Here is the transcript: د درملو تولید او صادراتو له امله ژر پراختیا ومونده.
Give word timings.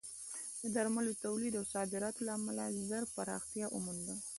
د 0.61 0.63
درملو 0.75 1.19
تولید 1.25 1.53
او 1.59 1.65
صادراتو 1.75 2.21
له 2.27 2.31
امله 2.39 2.63
ژر 2.89 3.03
پراختیا 3.15 3.65
ومونده. 3.71 4.15